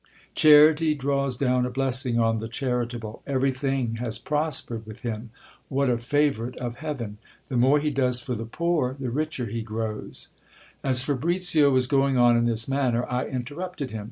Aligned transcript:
Charity 0.33 0.95
draws 0.95 1.37
down 1.37 1.63
a 1.63 1.69
blessing 1.69 2.17
on 2.19 2.39
the 2.39 2.47
charitable, 2.47 3.21
everything 3.27 3.97
has 3.97 4.17
prospered 4.17 4.83
with 4.83 5.01
him. 5.01 5.29
What 5.69 5.91
a 5.91 5.97
fav 5.97 6.39
ourite 6.39 6.57
of 6.57 6.77
heaven! 6.77 7.19
The 7.49 7.57
more 7.57 7.77
he 7.77 7.91
does 7.91 8.19
for 8.19 8.33
the 8.33 8.45
poor, 8.45 8.95
the 8.99 9.09
richer_he_grows. 9.09 10.29
As 10.83 11.03
Fabricio 11.03 11.69
was 11.71 11.85
going 11.85 12.17
on 12.17 12.35
in 12.35 12.45
this 12.45 12.67
manner, 12.67 13.05
I 13.11 13.27
interrupted 13.27 13.91
him. 13.91 13.99